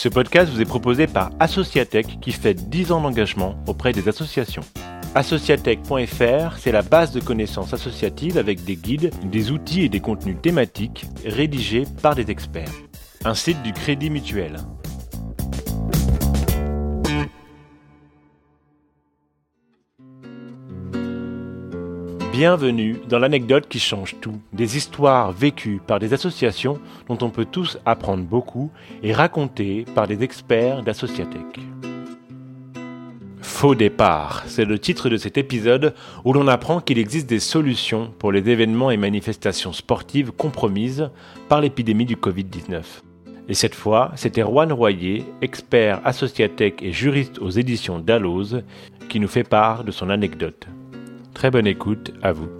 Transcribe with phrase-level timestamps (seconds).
[0.00, 4.62] Ce podcast vous est proposé par Associatech qui fait 10 ans d'engagement auprès des associations.
[5.14, 10.38] Associatech.fr, c'est la base de connaissances associatives avec des guides, des outils et des contenus
[10.40, 12.72] thématiques rédigés par des experts.
[13.26, 14.56] Un site du Crédit Mutuel.
[22.32, 27.44] Bienvenue dans l'anecdote qui change tout, des histoires vécues par des associations dont on peut
[27.44, 28.70] tous apprendre beaucoup
[29.02, 31.58] et racontées par des experts d'Associatech.
[33.42, 35.92] Faux départ, c'est le titre de cet épisode
[36.24, 41.10] où l'on apprend qu'il existe des solutions pour les événements et manifestations sportives compromises
[41.48, 42.82] par l'épidémie du Covid-19.
[43.48, 48.62] Et cette fois, c'était Juan Royer, expert Associatech et juriste aux éditions Dalloz,
[49.08, 50.68] qui nous fait part de son anecdote.
[51.34, 52.59] Très bonne écoute à vous.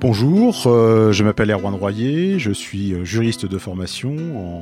[0.00, 4.16] Bonjour, euh, je m'appelle Erwan Royer, je suis euh, juriste de formation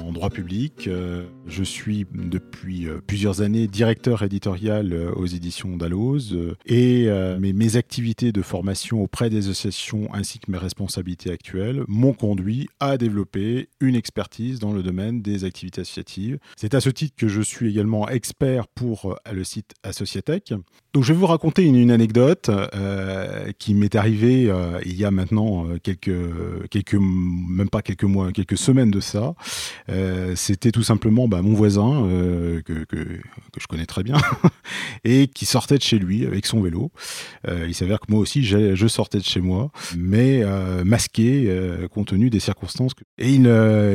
[0.08, 0.89] en droit public.
[0.89, 6.36] Euh, je suis depuis plusieurs années directeur éditorial aux éditions Dalloz
[6.67, 7.08] et
[7.39, 12.98] mes, activités de formation auprès des associations ainsi que mes responsabilités actuelles m'ont conduit à
[12.98, 16.39] développer une expertise dans le domaine des activités associatives.
[16.56, 20.52] C'est à ce titre que je suis également expert pour le site Associatech.
[20.92, 22.50] Donc je vais vous raconter une anecdote
[23.58, 24.52] qui m'est arrivée
[24.84, 29.00] il y a maintenant maintenant euh, quelques, quelques, même pas quelques mois, quelques semaines de
[29.00, 29.34] ça.
[29.88, 32.98] Euh, c'était tout simplement bah, mon voisin euh, que, que,
[33.58, 34.16] je connais très bien
[35.04, 36.90] et qui sortait de chez lui avec son vélo.
[37.46, 40.44] il s'avère que moi aussi, je sortais de chez moi, mais
[40.84, 41.52] masqué
[41.90, 42.92] compte tenu des circonstances.
[43.18, 43.46] Et il,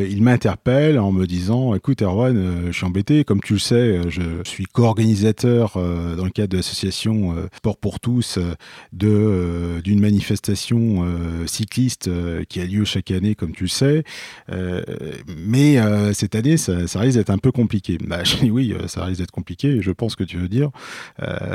[0.10, 4.22] il m'interpelle en me disant, écoute Erwan, je suis embêté, comme tu le sais, je
[4.44, 8.38] suis co-organisateur dans le cadre de l'association Sport pour tous
[8.92, 11.06] de d'une manifestation
[11.46, 14.04] cycliste euh, qui a lieu chaque année, comme tu le sais.
[14.52, 14.82] Euh,
[15.38, 15.78] mais
[16.14, 17.98] cette année, ça, risque d'être un peu compliqué.
[18.06, 19.82] Bah, je dis oui, ça risque d'être compliqué.
[19.82, 20.70] Je pense que tu veux dire,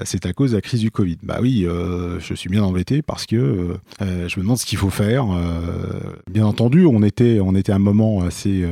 [0.05, 1.19] c'est à cause de la crise du Covid.
[1.23, 1.67] Bah oui,
[2.19, 4.05] je suis bien embêté parce que je
[4.39, 5.27] me demande ce qu'il faut faire.
[6.31, 8.65] bien entendu, on était, on était à un moment assez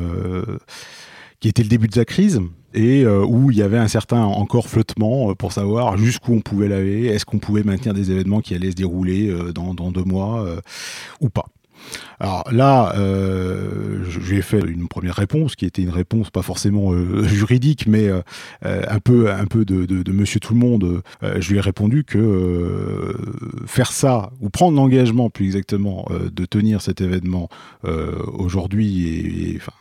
[1.41, 2.41] qui était le début de la crise
[2.77, 6.41] et euh, où il y avait un certain encore flottement euh, pour savoir jusqu'où on
[6.41, 9.91] pouvait laver, est-ce qu'on pouvait maintenir des événements qui allaient se dérouler euh, dans, dans,
[9.91, 10.47] deux mois
[11.21, 11.47] ou pas.
[12.19, 16.93] Alors là, euh, j'ai fait une première réponse qui était une réponse pas forcément
[17.23, 18.11] juridique, mais
[18.63, 21.03] un peu un peu de, de, Monsieur Tout le Monde.
[21.23, 23.17] je lui ai répondu que
[23.67, 27.49] faire ça ou prendre l'engagement, plus exactement, de tenir cet événement
[27.85, 29.73] aujourd'hui et enfin,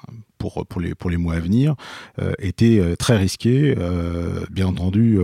[0.67, 1.75] pour, les, pour les mois à venir
[2.19, 5.19] euh, était euh, très risqué, euh, bien entendu,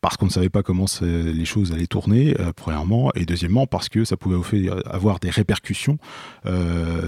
[0.00, 4.04] parce qu'on ne savait pas comment les choses allaient tourner, premièrement, et deuxièmement, parce que
[4.04, 4.36] ça pouvait
[4.86, 5.98] avoir des répercussions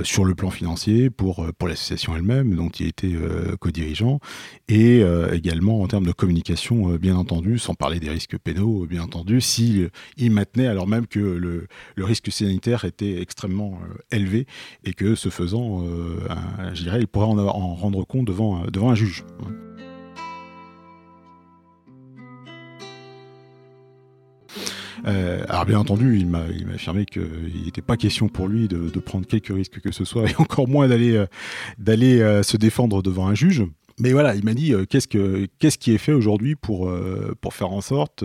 [0.03, 3.15] sur le plan financier pour, pour l'association elle-même, dont il était
[3.61, 4.21] co-dirigeant,
[4.69, 9.41] et également en termes de communication, bien entendu, sans parler des risques pénaux, bien entendu,
[9.41, 11.67] s'il il maintenait alors même que le,
[11.97, 13.79] le risque sanitaire était extrêmement
[14.11, 14.47] élevé
[14.85, 15.85] et que ce faisant,
[16.73, 19.25] je dirais, il pourrait en en rendre compte devant, devant un juge.
[25.07, 26.45] Euh, alors bien entendu, il m'a
[26.75, 30.35] affirmé qu'il n'était pas question pour lui de, prendre quelque risque que ce soit, et
[30.39, 31.27] encore moins d'aller euh,
[31.89, 33.65] euh, se défendre devant un juge.
[34.01, 36.93] Mais voilà, il m'a dit qu'est-ce que qu'est-ce qui est fait aujourd'hui pour
[37.41, 38.25] pour faire en sorte,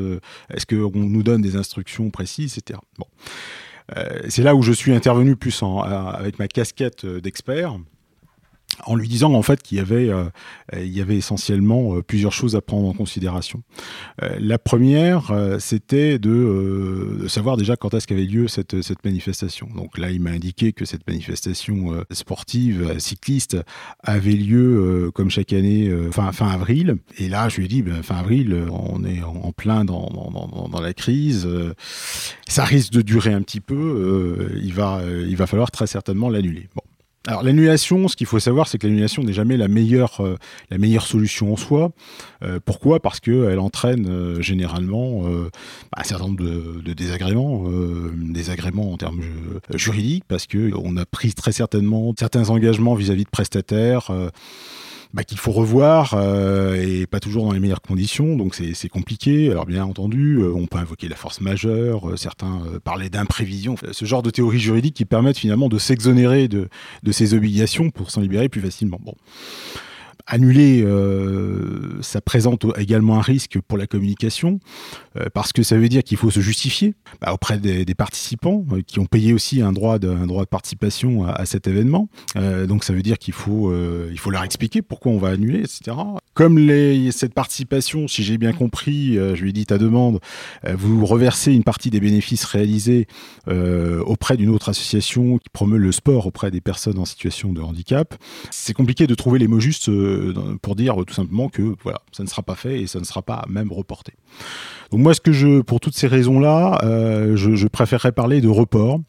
[0.51, 2.79] est-ce qu'on nous donne des instructions précises, etc.
[2.97, 3.05] Bon,
[4.29, 7.77] c'est là où je suis intervenu plus avec ma casquette d'expert
[8.85, 10.25] en lui disant en fait qu'il y avait, euh,
[10.73, 13.63] il y avait essentiellement euh, plusieurs choses à prendre en considération.
[14.21, 19.67] Euh, la première, c'était de, savoir déjà quand est-ce qu'avait lieu cette, manifestation.
[19.75, 23.57] Donc là, il m'a indiqué que cette manifestation sportive cycliste
[24.03, 26.97] avait lieu comme chaque année fin, avril.
[27.17, 30.93] Et là, je lui ai dit, ben, fin avril, on est en plein dans, la
[30.93, 31.47] crise.
[32.47, 34.49] ça risque de durer un petit peu.
[34.61, 36.67] il va, falloir très certainement l'annuler.
[37.29, 40.35] Alors l'annulation, ce qu'il faut savoir, c'est que l'annulation n'est jamais la meilleure, euh,
[40.71, 41.91] la meilleure solution en soi.
[42.41, 42.99] Euh, pourquoi?
[42.99, 45.49] Parce qu'elle entraîne euh, généralement bah,
[45.97, 47.65] un certain nombre de, désagréments,
[48.15, 49.21] désagréments en termes
[49.75, 54.11] juridiques, parce que on a pris très certainement certains engagements vis-à-vis de prestataires
[55.13, 59.49] bah, qu'il faut revoir euh, et pas toujours dans les meilleures conditions, donc c'est compliqué.
[59.49, 64.05] Alors bien entendu, euh, on peut invoquer la force majeure, euh, certains parlaient d'imprévision, ce
[64.05, 66.69] genre de théories juridiques qui permettent finalement de s'exonérer de,
[67.03, 68.99] de ces obligations pour s'en libérer plus facilement.
[70.27, 70.85] Annuler,
[72.01, 74.59] ça présente également un risque pour la communication,
[75.33, 79.05] parce que ça veut dire qu'il faut se justifier bah, auprès des, participants qui ont
[79.05, 82.09] payé aussi un droit de, droit de participation à, cet événement.
[82.35, 83.73] donc ça veut dire qu'il faut,
[84.17, 85.97] faut leur expliquer pourquoi on va annuler, etc.
[86.33, 86.69] Comme
[87.11, 90.19] cette participation, si j'ai bien compris, je lui ai dit ta demande,
[90.67, 93.07] vous reversez une partie des bénéfices réalisés
[93.47, 98.15] auprès d'une autre association qui promeut le sport auprès des personnes en situation de handicap.
[98.51, 100.18] C'est compliqué de trouver les mots justes euh,
[100.61, 103.21] pour dire tout simplement que voilà, ça ne sera pas fait et ça ne sera
[103.21, 104.13] pas même reporté.
[104.91, 108.99] Donc moi, ce que je, pour toutes ces raisons-là, euh, je, préférerais parler de report.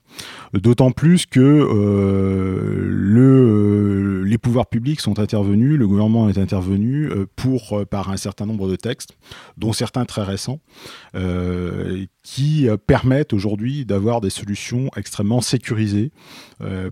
[0.52, 7.26] D'autant plus que euh, le, les pouvoirs publics sont intervenus, le gouvernement est intervenu euh,
[7.36, 9.16] pour par un certain nombre de textes,
[9.56, 10.60] dont certains très récents,
[12.22, 16.12] qui permettent aujourd'hui d'avoir des solutions extrêmement sécurisées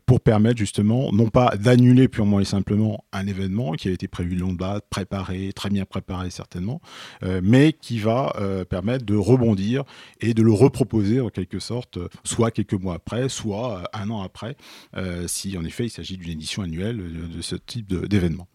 [0.06, 4.34] pour permettre justement non pas d'annuler purement et simplement un événement qui a été prévu
[4.34, 6.80] de longue date, préparé, très bien préparé certainement,
[7.42, 8.32] mais qui va
[8.68, 9.84] permettre de rebondir
[10.20, 14.22] et de le reproposer en quelque sorte, soit quelques mois après, soit euh, un an
[14.22, 14.56] après,
[14.96, 18.46] euh, si en effet il s'agit d'une édition annuelle de, ce type d'événement.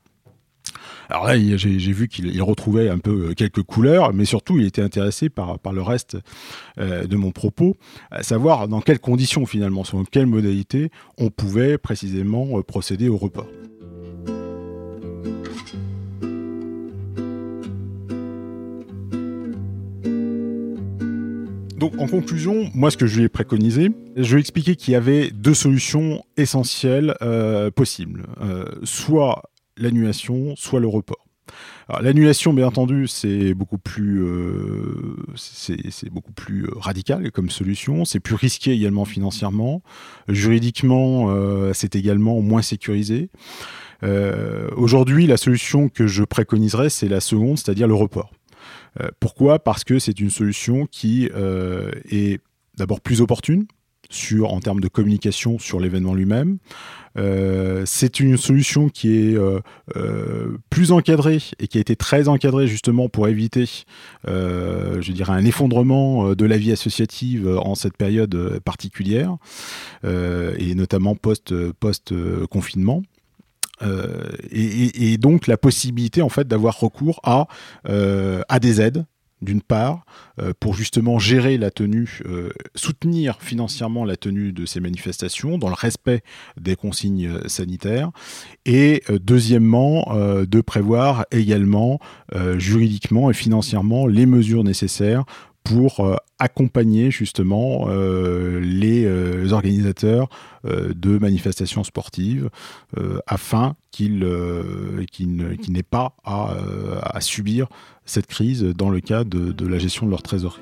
[1.10, 4.82] Alors là, j'ai vu qu'il retrouvait un peu euh, quelques couleurs, mais surtout, il était
[4.82, 6.18] intéressé par, le reste
[6.78, 7.76] de mon propos,
[8.12, 13.48] à savoir dans quelles conditions finalement, sur quelles modalités on pouvait précisément procéder au report.
[21.84, 24.94] Donc en conclusion, moi ce que je lui ai préconisé, je lui ai expliqué qu'il
[24.94, 28.26] y avait deux solutions essentielles euh, possibles.
[28.40, 31.28] Euh, soit l'annulation, soit le report.
[32.00, 38.06] L'annulation, bien entendu, c'est beaucoup plus, euh, c'est beaucoup plus radical comme solution.
[38.06, 39.82] C'est plus risqué également financièrement.
[40.30, 41.36] Juridiquement,
[41.74, 43.30] c'est également moins sécurisé.
[44.78, 48.32] Aujourd'hui, la solution que je préconiserais, c'est la seconde, c'est-à-dire le report.
[49.02, 49.60] Euh, pourquoi?
[49.60, 52.42] Parce que c'est une solution qui euh, est
[52.78, 53.66] d'abord plus opportune
[54.10, 56.58] sur, en termes de communication sur l'événement lui-même.
[57.18, 59.38] Euh, c'est une solution qui est
[60.70, 63.66] plus encadrée et qui a été très encadrée justement pour éviter,
[64.26, 69.38] je dirais, un effondrement de la vie associative en cette période particulière
[70.04, 72.14] et notamment post, post
[72.48, 73.04] confinement.
[73.82, 77.48] Euh, et, donc la possibilité en fait d'avoir recours à,
[77.90, 79.06] euh, des aides
[79.42, 80.06] d'une part,
[80.40, 82.22] euh, pour justement gérer la tenue,
[82.76, 86.22] soutenir financièrement la tenue de ces manifestations dans le respect
[86.58, 88.12] des consignes sanitaires,
[88.66, 92.00] et deuxièmement, de prévoir également
[92.56, 95.26] juridiquement et financièrement les mesures nécessaires
[95.64, 100.30] pour euh, accompagner justement euh, les, euh, organisateurs
[100.66, 102.50] de manifestations sportives
[103.28, 104.20] afin qu'ils
[105.68, 107.68] n'aient pas à, subir
[108.06, 110.62] cette crise dans le cadre de la gestion de leur trésorerie.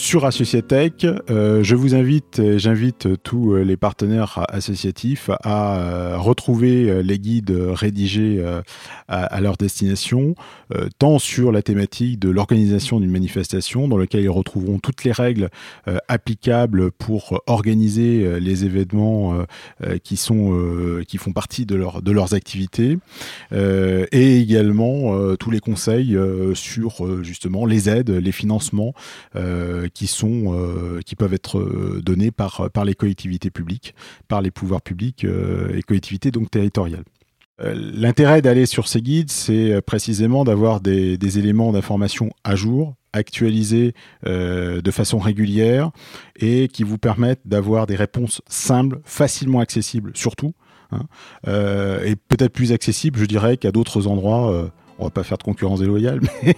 [0.00, 7.18] Sur Associatech, euh, je vous invite, j'invite tous les partenaires associatifs à euh, retrouver les
[7.18, 8.62] guides rédigés euh,
[9.08, 10.34] à, leur destination,
[10.98, 15.50] tant sur la thématique de l'organisation d'une manifestation, dans lequel ils retrouveront toutes les règles
[16.06, 19.44] applicables pour organiser les événements
[20.04, 22.98] qui sont qui font partie de, leur, de leurs activités,
[23.52, 26.16] et également tous les conseils
[26.54, 28.94] sur justement les aides, les financements
[29.92, 33.94] qui sont euh, qui peuvent être euh, donnés par par les collectivités publiques,
[34.28, 37.04] par les pouvoirs publics euh, et collectivités donc territoriales.
[37.62, 43.92] L'intérêt d'aller sur ces guides, c'est précisément d'avoir des, des, éléments d'information à jour, actualisés
[44.24, 45.90] de façon régulière
[46.36, 50.54] et qui vous permettent d'avoir des réponses simples, facilement accessibles surtout,
[50.90, 51.02] hein,
[52.02, 54.70] et peut-être plus accessibles, je dirais, qu'à d'autres endroits
[55.00, 56.56] on va pas faire de concurrence déloyale, mais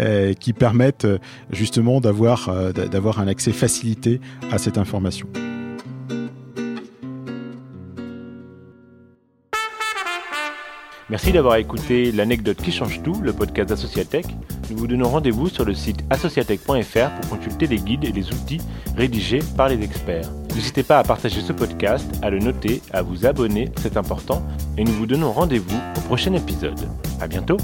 [0.00, 1.18] euh, qui permettent euh,
[1.50, 4.20] justement d'avoir euh, d'avoir un accès facilité
[4.50, 5.28] à cette information.
[11.10, 14.24] Merci d'avoir écouté l'anecdote qui change tout, le podcast d'Associatech.
[14.70, 18.62] Nous vous donnons rendez-vous sur le site associatech.fr pour consulter les guides et les outils
[18.96, 20.30] rédigés par les experts.
[20.54, 24.42] N'hésitez pas à partager ce podcast, à le noter, à vous abonner, c'est important,
[24.76, 26.88] et nous vous donnons rendez-vous au prochain épisode.
[27.20, 27.56] À bientôt!